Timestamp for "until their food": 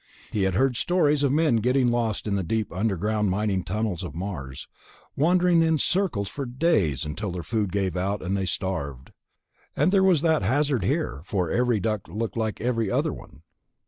7.05-7.71